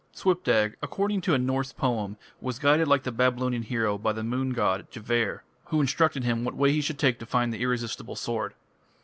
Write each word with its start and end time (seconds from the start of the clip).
Svipdag, 0.15 0.73
according 0.81 1.21
to 1.21 1.35
a 1.35 1.37
Norse 1.37 1.71
poem, 1.73 2.17
was 2.41 2.57
guided 2.57 2.87
like 2.87 3.03
the 3.03 3.11
Babylonian 3.11 3.61
hero 3.61 3.99
by 3.99 4.11
the 4.13 4.23
moon 4.23 4.49
god, 4.51 4.89
Gevar, 4.89 5.43
who 5.65 5.79
instructed 5.79 6.23
him 6.23 6.43
what 6.43 6.55
way 6.55 6.71
he 6.71 6.81
should 6.81 6.97
take 6.97 7.19
to 7.19 7.25
find 7.27 7.53
the 7.53 7.61
irresistible 7.61 8.15
sword. 8.15 8.55